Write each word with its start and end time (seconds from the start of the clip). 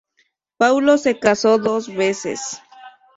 Paulo 0.57 0.97
se 0.97 1.19
casó 1.19 1.59
dos 1.59 1.93
veces. 1.95 2.59